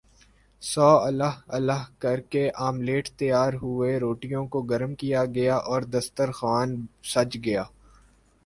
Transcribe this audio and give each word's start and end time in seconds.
سو 0.63 0.87
اللہ 0.99 1.33
اللہ 1.47 1.83
کر 1.99 2.19
کے 2.29 2.49
آملیٹ 2.59 3.09
تیار 3.19 3.53
ہوئے 3.61 3.97
روٹیوں 3.99 4.45
کو 4.47 4.61
گرم 4.61 4.95
کیا 4.95 5.23
گیااور 5.35 5.81
دستر 5.93 6.31
خوان 6.31 6.75
سج 7.03 7.37
گیا 7.45 7.63